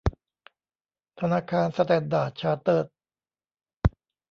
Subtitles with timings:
[1.19, 2.87] ธนาคารสแตนดาร์ดชาร์เตอร์ด